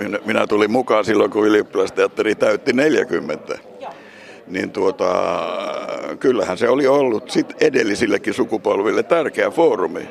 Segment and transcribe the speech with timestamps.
[0.00, 3.58] minä, minä tulin mukaan silloin, kun ylioppilasteatteri täytti 40.
[4.46, 5.12] Niin tuota,
[6.20, 10.08] kyllähän se oli ollut sit edellisillekin sukupolville tärkeä foorumi.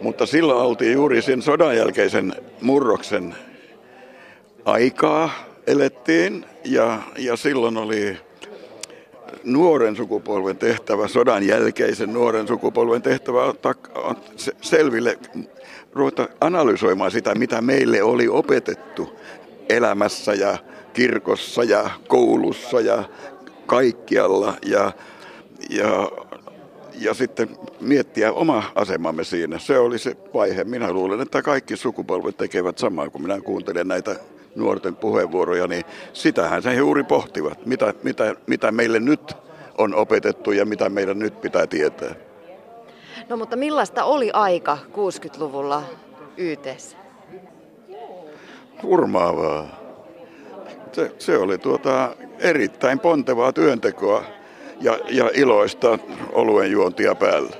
[0.00, 3.34] Mutta silloin oltiin juuri sen sodan jälkeisen murroksen
[4.64, 5.30] aikaa
[5.66, 8.16] elettiin ja, ja silloin oli
[9.44, 13.74] nuoren sukupolven tehtävä, sodan jälkeisen nuoren sukupolven tehtävä ottaa
[14.60, 15.18] selville,
[15.92, 19.16] ruveta analysoimaan sitä, mitä meille oli opetettu
[19.68, 20.58] elämässä ja
[20.92, 23.04] kirkossa ja koulussa ja
[23.66, 24.54] kaikkialla.
[24.66, 24.92] Ja,
[25.70, 26.10] ja,
[27.00, 27.48] ja sitten
[27.80, 29.58] miettiä oma asemamme siinä.
[29.58, 30.64] Se oli se vaihe.
[30.64, 34.16] Minä luulen, että kaikki sukupolvet tekevät samaa, kun minä kuuntelen näitä
[34.54, 39.34] nuorten puheenvuoroja, niin sitähän se juuri pohtivat, mitä, mitä, mitä meille nyt
[39.78, 42.14] on opetettu ja mitä meidän nyt pitää tietää.
[43.30, 45.82] No mutta millaista oli aika 60-luvulla
[46.36, 46.96] YTssä?
[48.82, 49.68] Hurmaavaa.
[50.92, 54.24] Se, se oli tuota erittäin pontevaa työntekoa
[54.80, 55.98] ja, ja iloista
[56.32, 57.56] oluen juontia päällä.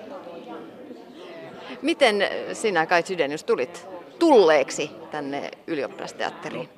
[1.82, 3.86] Miten sinä Kai Sydenius tulit
[4.18, 6.68] tulleeksi tänne ylioppilasteatteriin?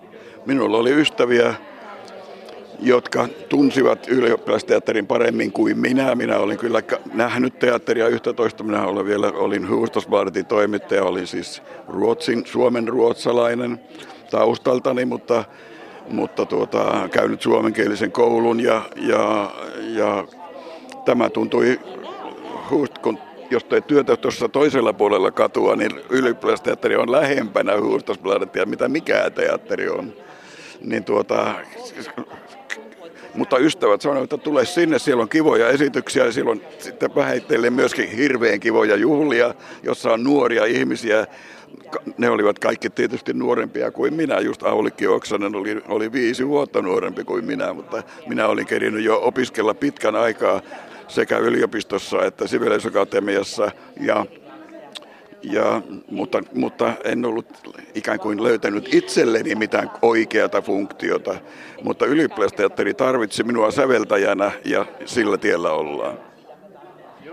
[0.46, 1.54] Minulla oli ystäviä,
[2.82, 6.14] jotka tunsivat ylioppilasteatterin paremmin kuin minä.
[6.14, 6.82] Minä olin kyllä
[7.14, 8.64] nähnyt teatteria yhtä toista.
[8.64, 13.80] Minä olen vielä olin Hufvudstadsbladetin toimittaja, olin siis Ruotsin, Suomen ruotsalainen
[14.30, 15.44] taustaltani, mutta,
[16.08, 19.50] mutta tuota, käynyt suomenkielisen koulun ja, ja,
[19.94, 20.24] ja
[21.04, 21.80] tämä tuntui,
[23.02, 23.18] kun
[23.50, 29.88] jos teet työtä tuossa toisella puolella katua, niin ylioppilasteatteri on lähempänä Hufvudstadsbladetia, mitä mikään teatteri
[29.88, 30.12] on
[30.84, 31.54] niin tuota,
[33.34, 36.24] mutta ystävät sanoivat, että tule sinne, siellä on kivoja esityksiä.
[36.24, 41.26] Ja siellä on sitten vähitellen myöskin hirveän kivoja juhlia, jossa on nuoria ihmisiä.
[42.18, 47.24] Ne olivat kaikki tietysti nuorempia kuin minä, just Aulikki Oksanen oli, oli viisi vuotta nuorempi
[47.24, 50.60] kuin minä, mutta minä olin kerinyt jo opiskella pitkän aikaa
[51.08, 53.70] sekä yliopistossa että Sibeliusakatemiassa
[54.00, 54.26] ja
[55.42, 57.46] ja, mutta, mutta en ollut
[57.94, 61.34] ikään kuin löytänyt itselleni mitään oikeata funktiota.
[61.82, 66.18] Mutta ylioppilasteatteri tarvitsi minua säveltäjänä ja sillä tiellä ollaan.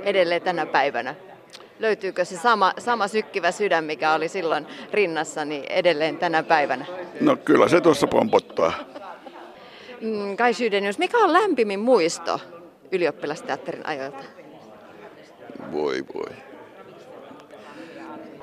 [0.03, 1.15] Edelleen tänä päivänä.
[1.79, 6.85] Löytyykö se sama, sama sykkivä sydän, mikä oli silloin rinnassa, niin edelleen tänä päivänä?
[7.21, 8.73] No kyllä se tuossa pompottaa.
[10.01, 12.39] Mm, Kai Sydenius, mikä on lämpimin muisto
[12.91, 14.23] ylioppilasteatterin ajoilta?
[15.71, 16.48] Voi voi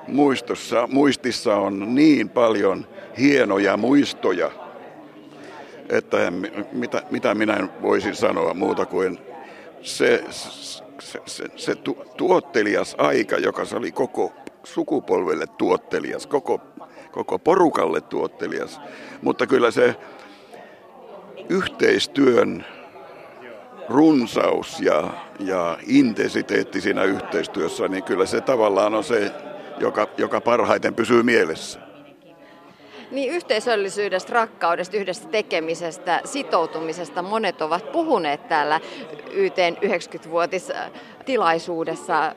[0.07, 2.87] muistossa, muistissa on niin paljon
[3.19, 4.51] hienoja muistoja,
[5.89, 6.33] että
[6.73, 9.19] mitä, mitä minä voisin sanoa muuta kuin
[9.83, 14.33] se, se, se, se tu, tuottelias aika, joka se oli koko
[14.65, 16.61] sukupolvelle tuottelias, koko,
[17.13, 18.81] koko porukalle tuottelias.
[19.23, 19.95] Mutta kyllä se
[21.49, 22.65] yhteistyön
[23.89, 29.33] runsaus ja, ja intensiteetti siinä yhteistyössä, niin kyllä se tavallaan on se
[29.79, 31.81] joka, joka parhaiten pysyy mielessä.
[33.11, 38.81] Niin yhteisöllisyydestä, rakkaudesta, yhdessä tekemisestä, sitoutumisesta monet ovat puhuneet täällä
[39.33, 42.35] YTn 90-vuotistilaisuudessa.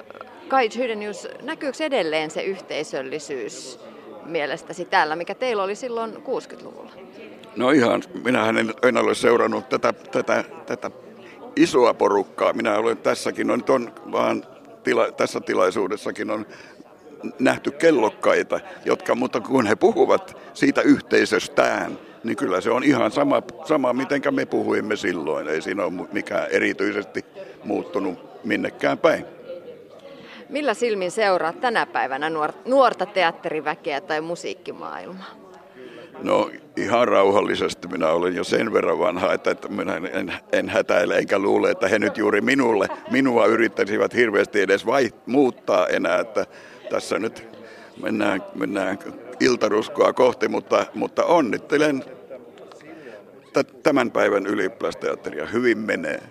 [0.48, 3.80] Kai Hydenius, näkyykö edelleen se yhteisöllisyys
[4.26, 6.92] mielestäsi täällä, mikä teillä oli silloin 60-luvulla?
[7.56, 10.92] No ihan, minähän en, en ole seurannut tätä, tätä, tätä
[11.56, 12.54] isoa porukkaa.
[12.54, 14.44] Minä olen tässäkin, on, on vaan
[14.84, 16.46] tila, tässä tilaisuudessakin on
[17.40, 23.42] nähty kellokkaita, jotka, mutta kun he puhuvat siitä yhteisöstään, niin kyllä se on ihan sama,
[23.66, 25.48] sama miten me puhuimme silloin.
[25.48, 27.26] Ei siinä ole mikään erityisesti
[27.64, 29.26] muuttunut minnekään päin.
[30.50, 32.32] Millä silmin seuraat tänä päivänä
[32.66, 35.49] nuorta teatteriväkeä tai musiikkimaailmaa?
[36.24, 37.88] No ihan rauhallisesti.
[37.88, 41.88] Minä olen jo sen verran vanha, että, että minä en, en hätäile enkä luule, että
[41.88, 46.20] he nyt juuri minulle, minua yrittäisivät hirveästi edes vai, muuttaa enää.
[46.20, 46.46] Että
[46.90, 47.48] tässä nyt
[48.02, 49.00] mennään, mennään
[49.40, 52.04] iltaruskoa kohti, mutta, mutta onnittelen
[53.84, 55.46] tämän päivän ylioppilasteatteria.
[55.46, 56.22] Hyvin menee.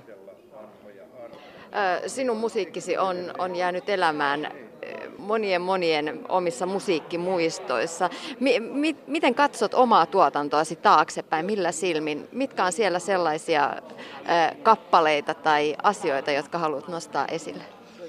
[2.07, 4.68] Sinun musiikkisi on, on jäänyt elämään
[5.19, 8.11] monien monien omissa musiikkimuistoissa.
[8.41, 11.47] Mi, mi, miten katsot omaa tuotantoasi taaksepäin?
[11.47, 12.29] Millä silmin?
[12.33, 17.65] Mitkä on siellä sellaisia äh, kappaleita tai asioita, jotka haluat nostaa esille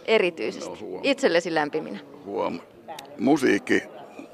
[0.05, 0.69] erityisesti?
[0.69, 2.59] No, Itsellesi lämpiminä huom.
[3.19, 3.83] Musiikki,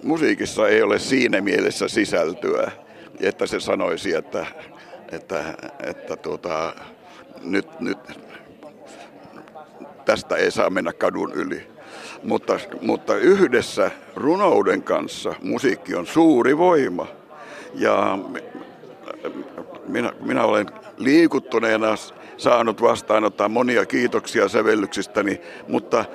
[0.04, 2.72] musiikissa ei ole siinä mielessä sisältöä,
[3.20, 4.46] että se sanoisi, että,
[5.12, 5.44] että,
[5.84, 6.76] että tuota,
[7.42, 7.98] nyt, nyt
[10.06, 11.75] tästä ei saa mennä kadun yli.
[12.26, 17.08] Mutta, mutta yhdessä runouden kanssa musiikki on suuri voima.
[17.74, 18.18] Ja
[19.88, 20.66] minä, minä olen
[20.98, 21.88] liikuttuneena
[22.38, 26.06] saanut vastaanottaa monia kiitoksia sävellyksistäni, mutta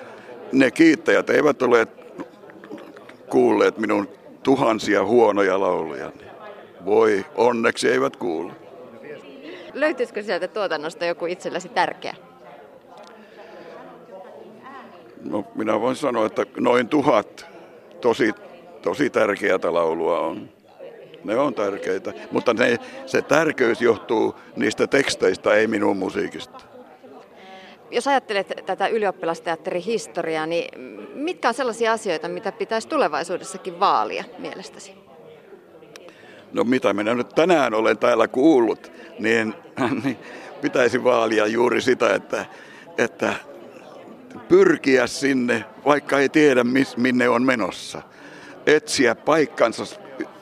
[0.53, 1.87] ne kiittäjät eivät ole
[3.29, 4.09] kuulleet minun
[4.43, 6.13] tuhansia huonoja lauluja.
[6.85, 8.53] Voi, onneksi eivät kuulu.
[9.75, 12.15] Löytyisikö sieltä tuotannosta joku itsellesi tärkeä?
[15.25, 17.47] No, minä voin sanoa, että noin tuhat
[18.01, 18.33] tosi,
[18.83, 20.49] tosi tärkeää laulua on.
[21.25, 26.59] Ne on tärkeitä, mutta ne, se tärkeys johtuu niistä teksteistä, ei minun musiikista.
[27.91, 30.81] Jos ajattelet tätä ylioppilasteatterin historiaa, niin
[31.15, 34.95] mitkä on sellaisia asioita, mitä pitäisi tulevaisuudessakin vaalia mielestäsi?
[36.53, 39.55] No mitä minä nyt tänään olen täällä kuullut, niin,
[40.05, 40.19] niin
[40.61, 42.47] pitäisi vaalia juuri sitä, että,
[42.99, 43.35] että
[44.49, 48.03] pyrkiä sinne, vaikka ei tiedä miss, minne on menossa.
[48.67, 50.01] Etsiä paikkansa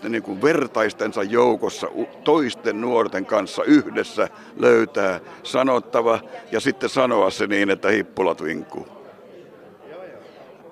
[0.09, 1.89] niin kuin vertaistensa joukossa
[2.25, 6.21] toisten nuorten kanssa yhdessä löytää sanottava
[6.53, 8.87] ja sitten sanoa se niin, että hippulat vinkuu.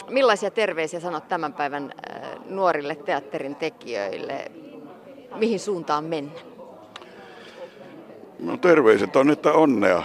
[0.08, 4.50] Millaisia terveisiä sanot tämän päivän äh, nuorille teatterin tekijöille?
[5.34, 6.40] Mihin suuntaan mennä?
[8.38, 10.02] No terveiset on, että onnea.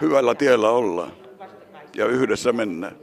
[0.00, 1.12] Hyvällä tiellä ollaan
[1.96, 2.96] ja yhdessä mennään.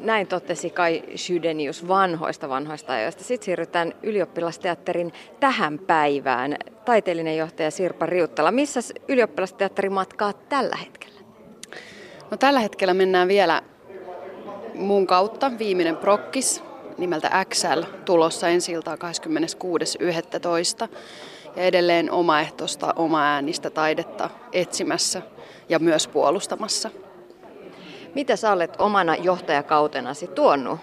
[0.00, 3.24] Näin totesi Kai Sydenius vanhoista vanhoista ajoista.
[3.24, 6.56] Sitten siirrytään ylioppilasteatterin tähän päivään.
[6.84, 11.20] Taiteellinen johtaja Sirpa Riuttala, missä ylioppilasteatteri matkaa tällä hetkellä?
[12.30, 13.62] No, tällä hetkellä mennään vielä
[14.74, 15.52] muun kautta.
[15.58, 16.62] Viimeinen prokkis
[16.98, 19.00] nimeltä XL tulossa ensi iltaa 26.11.
[21.56, 25.22] Ja edelleen omaehtoista, oma äänistä taidetta etsimässä
[25.68, 26.90] ja myös puolustamassa.
[28.14, 30.80] Mitä sä olet omana johtajakautenasi tuonut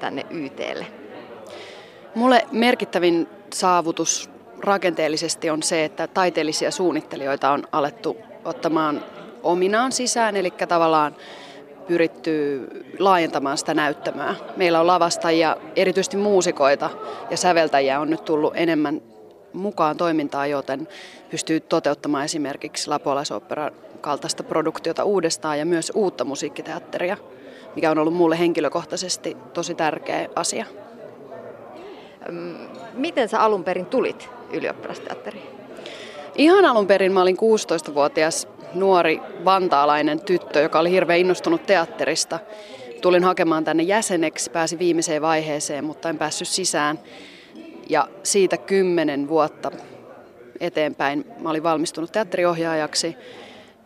[0.00, 0.86] tänne YTlle?
[2.14, 4.30] Mulle merkittävin saavutus
[4.60, 9.04] rakenteellisesti on se, että taiteellisia suunnittelijoita on alettu ottamaan
[9.42, 11.16] ominaan sisään, eli tavallaan
[11.86, 12.66] pyritty
[12.98, 14.34] laajentamaan sitä näyttämää.
[14.56, 16.90] Meillä on lavastajia, erityisesti muusikoita
[17.30, 19.02] ja säveltäjiä on nyt tullut enemmän
[19.52, 20.88] mukaan toimintaan, joten
[21.30, 23.70] pystyy toteuttamaan esimerkiksi Lapualaisopera
[24.00, 27.16] kaltaista produktiota uudestaan ja myös uutta musiikkiteatteria,
[27.76, 30.66] mikä on ollut mulle henkilökohtaisesti tosi tärkeä asia.
[32.92, 35.46] Miten sä alun perin tulit ylioppilasteatteriin?
[36.36, 42.38] Ihan alun perin mä olin 16-vuotias nuori vantaalainen tyttö, joka oli hirveän innostunut teatterista.
[43.00, 46.98] Tulin hakemaan tänne jäseneksi, pääsi viimeiseen vaiheeseen, mutta en päässyt sisään.
[47.90, 49.70] Ja siitä kymmenen vuotta
[50.60, 53.16] eteenpäin mä olin valmistunut teatteriohjaajaksi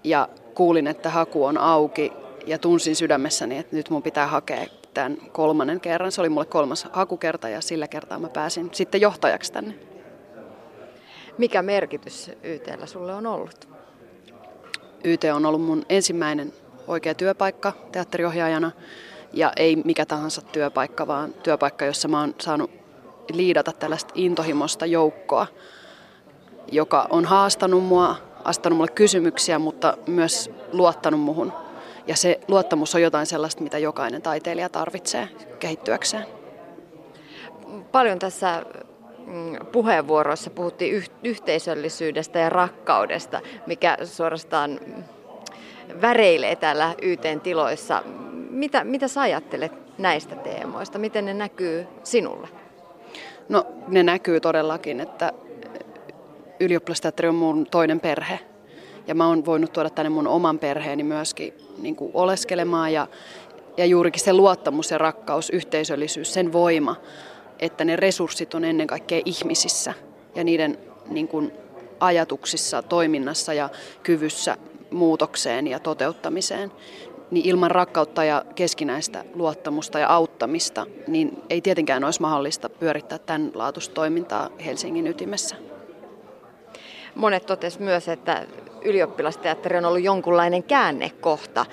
[0.04, 2.12] ja kuulin, että haku on auki
[2.46, 6.12] ja tunsin sydämessäni, että nyt mun pitää hakea tämän kolmannen kerran.
[6.12, 9.74] Se oli mulle kolmas hakukerta ja sillä kertaa mä pääsin sitten johtajaksi tänne.
[11.38, 13.68] Mikä merkitys YTllä sulle on ollut?
[15.04, 16.52] YT on ollut mun ensimmäinen
[16.86, 18.70] oikea työpaikka teatteriohjaajana
[19.32, 22.70] ja ei mikä tahansa työpaikka, vaan työpaikka, jossa mä oon saanut
[23.32, 25.46] liidata tällaista intohimosta joukkoa,
[26.72, 31.52] joka on haastanut mua, astanut mulle kysymyksiä, mutta myös luottanut muhun.
[32.06, 35.28] Ja se luottamus on jotain sellaista, mitä jokainen taiteilija tarvitsee
[35.58, 36.26] kehittyäkseen.
[37.92, 38.62] Paljon tässä
[39.26, 44.80] mm, puheenvuoroissa puhuttiin yhteisöllisyydestä ja rakkaudesta, mikä suorastaan
[46.00, 48.02] väreilee täällä YTn tiloissa.
[48.50, 50.98] Mitä, mitä sä ajattelet näistä teemoista?
[50.98, 52.48] Miten ne näkyy sinulle?
[53.48, 55.32] No ne näkyy todellakin, että
[56.60, 58.38] ylioppilasteatteri on mun toinen perhe.
[59.06, 63.06] Ja mä oon voinut tuoda tänne mun oman perheeni myöskin niin kuin oleskelemaan ja,
[63.76, 66.96] ja juurikin se luottamus ja rakkaus, yhteisöllisyys, sen voima,
[67.58, 69.94] että ne resurssit on ennen kaikkea ihmisissä
[70.34, 71.52] ja niiden niin kuin,
[72.00, 73.68] ajatuksissa, toiminnassa ja
[74.02, 74.56] kyvyssä
[74.90, 76.72] muutokseen ja toteuttamiseen
[77.30, 83.50] niin ilman rakkautta ja keskinäistä luottamusta ja auttamista, niin ei tietenkään olisi mahdollista pyörittää tämän
[83.54, 85.56] laatuista toimintaa Helsingin ytimessä.
[87.14, 88.46] Monet totesivat myös, että
[88.84, 91.66] ylioppilasteatteri on ollut jonkunlainen käännekohta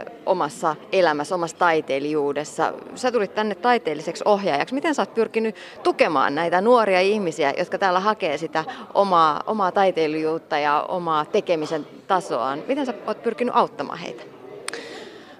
[0.00, 2.72] ö, omassa elämässä, omassa taiteilijuudessa.
[2.94, 4.74] Sä tulit tänne taiteelliseksi ohjaajaksi.
[4.74, 10.58] Miten sä oot pyrkinyt tukemaan näitä nuoria ihmisiä, jotka täällä hakee sitä omaa, omaa taiteilijuutta
[10.58, 12.62] ja omaa tekemisen tasoaan?
[12.68, 14.35] Miten sä oot pyrkinyt auttamaan heitä?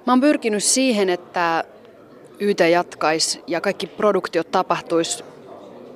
[0.06, 1.64] Mä oon pyrkinyt siihen, että
[2.40, 5.24] YT jatkaisi ja kaikki produktiot tapahtuisi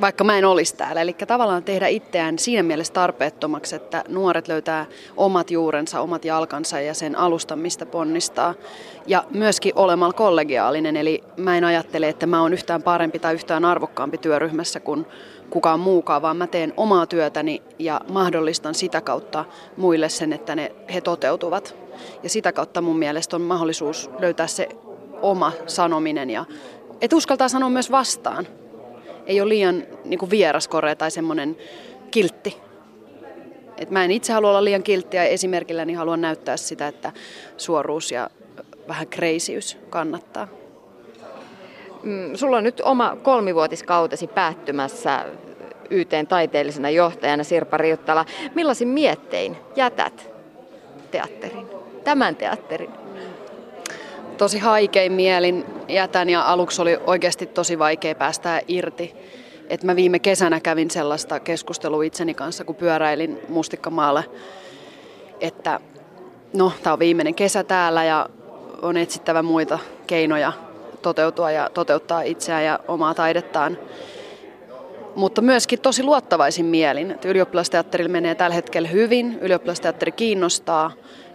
[0.01, 1.01] vaikka mä en olisi täällä.
[1.01, 4.87] Eli tavallaan tehdä itseään siinä mielessä tarpeettomaksi, että nuoret löytää
[5.17, 8.55] omat juurensa, omat jalkansa ja sen alustan, mistä ponnistaa.
[9.07, 13.65] Ja myöskin olemalla kollegiaalinen, eli mä en ajattele, että mä oon yhtään parempi tai yhtään
[13.65, 15.07] arvokkaampi työryhmässä kuin
[15.51, 19.45] kukaan muukaan, vaan mä teen omaa työtäni ja mahdollistan sitä kautta
[19.77, 21.90] muille sen, että ne, he toteutuvat.
[22.23, 24.69] Ja sitä kautta mun mielestä on mahdollisuus löytää se
[25.23, 26.45] oma sanominen ja
[27.01, 28.47] et uskaltaa sanoa myös vastaan.
[29.27, 31.57] Ei ole liian niin vieraskore tai semmoinen
[32.11, 32.57] kiltti.
[33.79, 37.13] Et mä en itse halua olla liian kiltti ja esimerkilläni haluan näyttää sitä, että
[37.57, 38.31] suoruus ja
[38.89, 40.49] vähän kreisyys kannattaa.
[42.03, 45.25] Mm, sulla on nyt oma kolmivuotiskautesi päättymässä
[45.91, 48.25] YTn taiteellisena johtajana Sirpa Riuttala.
[48.55, 50.31] Millaisin miettein jätät
[51.11, 51.67] teatterin,
[52.05, 52.91] tämän teatterin?
[54.39, 59.15] Tosi haikein mielin jätän ja aluksi oli oikeasti tosi vaikea päästää irti.
[59.69, 64.25] Et mä viime kesänä kävin sellaista keskustelua itseni kanssa, kun pyöräilin Mustikkamaalle,
[65.41, 65.81] että
[66.53, 68.29] no, tämä on viimeinen kesä täällä ja
[68.83, 70.53] on etsittävä muita keinoja
[71.03, 73.79] toteutua ja toteuttaa itseään ja omaa taidettaan.
[75.15, 77.29] Mutta myöskin tosi luottavaisin mielin, että
[78.09, 80.93] menee tällä hetkellä hyvin, ylioppilasteatteri kiinnostaa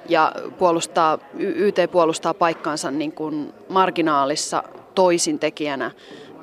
[0.10, 4.64] ja puolustaa, YT puolustaa paikkaansa niin kuin marginaalissa
[4.96, 5.92] toisintekijänä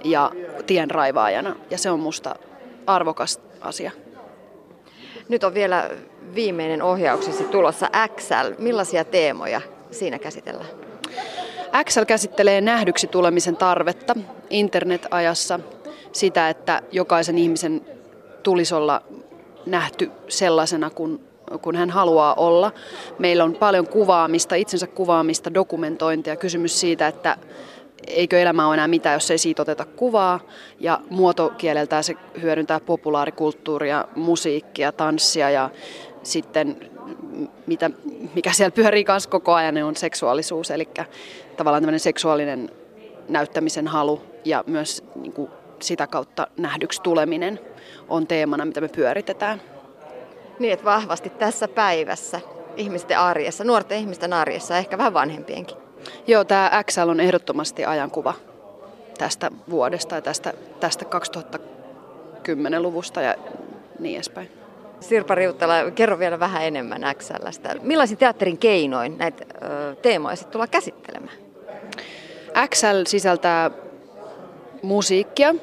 [0.05, 0.31] ja
[0.67, 2.35] tienraivaajana ja se on musta
[2.87, 3.91] arvokas asia.
[5.29, 5.91] Nyt on vielä
[6.35, 8.55] viimeinen ohjauksesi tulossa XL.
[8.59, 10.71] Millaisia teemoja siinä käsitellään?
[11.81, 14.15] Excel käsittelee nähdyksi tulemisen tarvetta
[14.51, 15.61] internet-ajassa,
[16.13, 17.87] sitä, että jokaisen ihmisen
[18.43, 19.03] tulisi olla
[19.67, 21.21] nähty sellaisena kuin
[21.59, 22.73] kun hän haluaa olla.
[23.19, 27.37] Meillä on paljon kuvaamista, itsensä kuvaamista, dokumentointia, kysymys siitä, että
[28.07, 30.41] eikö elämä ole enää mitään, jos ei siitä oteta kuvaa.
[30.81, 35.71] Ja muotokieleltään se hyödyntää populaarikulttuuria, musiikkia, tanssia ja
[36.23, 36.91] sitten
[37.67, 37.91] mitä,
[38.35, 40.89] mikä siellä pyörii kanssa koko ajan, on seksuaalisuus, eli
[41.57, 42.71] tavallaan tämmöinen seksuaalinen
[43.29, 47.61] näyttämisen halu ja myös niin kuin sitä kautta nähdyksi tuleminen
[48.09, 49.63] on teemana, mitä me pyöritetään.
[50.59, 52.41] Niin, että vahvasti tässä päivässä
[52.77, 55.77] ihmisten arjessa, nuorten ihmisten arjessa, ehkä vähän vanhempienkin.
[56.27, 58.35] Joo, tämä XL on ehdottomasti ajankuva
[59.19, 63.35] tästä vuodesta ja tästä, tästä 2010-luvusta ja
[63.99, 64.51] niin edespäin.
[65.01, 67.75] Sirpa Riuttala, kerro vielä vähän enemmän XLstä.
[67.83, 71.37] Millaisin teatterin keinoin näitä ö, teemoja sitten tullaan käsittelemään?
[72.69, 73.71] XL sisältää
[74.83, 75.55] musiikkia,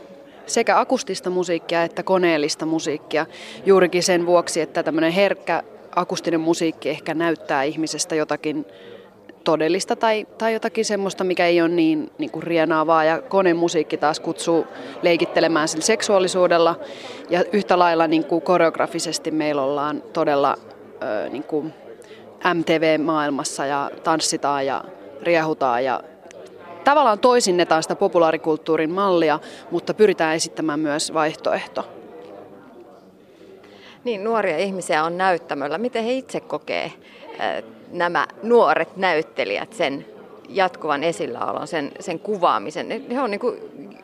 [0.50, 3.26] sekä akustista musiikkia että koneellista musiikkia
[3.66, 5.64] juurikin sen vuoksi, että tämmöinen herkkä
[5.96, 8.66] akustinen musiikki ehkä näyttää ihmisestä jotakin
[9.44, 13.04] todellista tai, tai jotakin semmoista, mikä ei ole niin, niin kuin rienaavaa.
[13.04, 14.68] Ja konemusiikki taas kutsuu
[15.02, 16.80] leikittelemään sillä seksuaalisuudella.
[17.30, 20.56] Ja yhtä lailla niin kuin koreografisesti meillä ollaan todella
[21.04, 21.74] ö, niin kuin
[22.54, 24.84] MTV-maailmassa ja tanssitaan ja
[25.22, 26.04] riehutaan ja
[26.90, 29.40] tavallaan toisinnetaan sitä populaarikulttuurin mallia,
[29.72, 31.88] mutta pyritään esittämään myös vaihtoehto.
[34.04, 35.78] Niin, nuoria ihmisiä on näyttämöllä.
[35.78, 36.92] Miten he itse kokee
[37.92, 40.06] nämä nuoret näyttelijät sen
[40.50, 43.06] jatkuvan esilläolon, sen, sen kuvaamisen?
[43.12, 43.60] He on niin kuin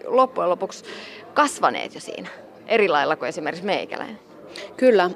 [0.06, 0.86] loppujen lopuksi
[1.34, 2.30] kasvaneet jo siinä,
[2.68, 4.20] eri lailla kuin esimerkiksi meikäläinen.
[4.78, 5.12] Kyllä, äh,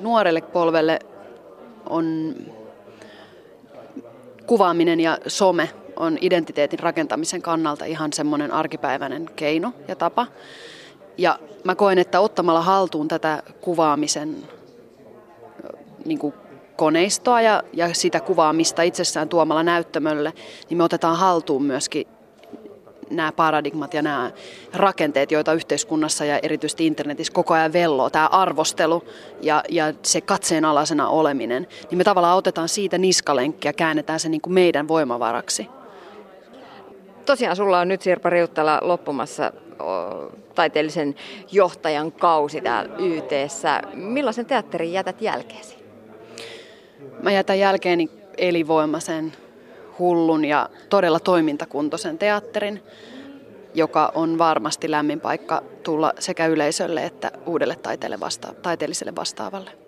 [0.00, 0.98] nuorelle polvelle
[1.88, 2.34] on
[4.46, 10.26] kuvaaminen ja some on identiteetin rakentamisen kannalta ihan semmoinen arkipäiväinen keino ja tapa.
[11.18, 14.36] Ja mä koen, että ottamalla haltuun tätä kuvaamisen
[16.04, 16.34] niin kuin
[16.76, 20.32] koneistoa ja, ja sitä kuvaamista itsessään tuomalla näyttämölle,
[20.70, 22.06] niin me otetaan haltuun myöskin
[23.10, 24.30] nämä paradigmat ja nämä
[24.74, 29.04] rakenteet, joita yhteiskunnassa ja erityisesti internetissä koko ajan velloo, tämä arvostelu
[29.42, 34.54] ja, ja se katseenalaisena oleminen, niin me tavallaan otetaan siitä niskalenkkiä käännetään se niin kuin
[34.54, 35.68] meidän voimavaraksi.
[37.26, 39.52] Tosiaan sulla on nyt Sirpa Riuttala loppumassa
[40.54, 41.14] taiteellisen
[41.52, 43.82] johtajan kausi täällä YTssä.
[43.94, 45.76] Millaisen teatterin jätät jälkeesi?
[47.22, 49.32] Mä jätän jälkeeni elinvoimaisen,
[49.98, 52.82] hullun ja todella toimintakuntoisen teatterin,
[53.74, 57.76] joka on varmasti lämmin paikka tulla sekä yleisölle että uudelle
[58.62, 59.85] taiteelliselle vastaavalle.